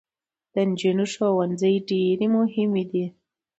د 0.53 0.55
جینکو 0.79 1.05
ښوونځي 1.13 1.73
ډیر 1.89 2.19
مهم 2.35 2.71
دی 2.91 3.05